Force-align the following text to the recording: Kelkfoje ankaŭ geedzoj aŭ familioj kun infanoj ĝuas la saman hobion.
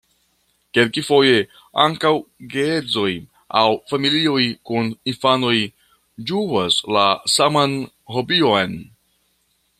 Kelkfoje 0.75 1.33
ankaŭ 1.83 2.13
geedzoj 2.53 3.11
aŭ 3.61 3.67
familioj 3.91 4.47
kun 4.71 4.91
infanoj 5.13 5.55
ĝuas 6.31 6.81
la 6.99 7.05
saman 7.37 7.79
hobion. 8.17 8.77